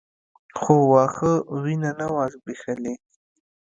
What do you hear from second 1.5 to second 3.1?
وينه نه وه ځبېښلې.